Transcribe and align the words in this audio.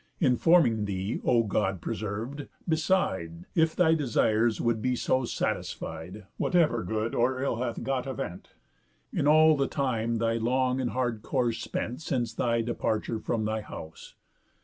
Informing 0.19 0.85
thee, 0.85 1.21
O 1.23 1.43
God 1.43 1.79
preserv'd, 1.79 2.47
beside, 2.67 3.45
If 3.53 3.75
thy 3.75 3.93
desires 3.93 4.59
would 4.59 4.77
so 4.97 5.19
be 5.21 5.27
satisfied, 5.27 6.25
Whatever 6.37 6.83
good 6.83 7.13
or 7.13 7.39
ill 7.39 7.57
hath 7.57 7.83
got 7.83 8.07
event, 8.07 8.55
In 9.13 9.27
all 9.27 9.55
the 9.55 9.67
time 9.67 10.15
thy 10.15 10.37
long 10.37 10.81
and 10.81 10.89
hard 10.89 11.21
course 11.21 11.59
spent, 11.59 12.01
Since 12.01 12.33
thy 12.33 12.63
departure 12.63 13.19
from 13.19 13.45
thy 13.45 13.61
house. 13.61 14.15